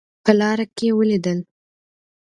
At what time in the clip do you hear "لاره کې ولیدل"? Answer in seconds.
0.39-1.39